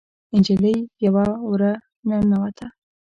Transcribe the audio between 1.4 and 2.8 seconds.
وره ننوته.